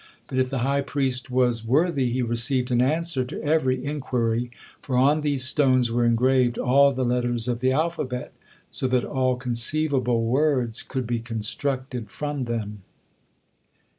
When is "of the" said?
7.47-7.71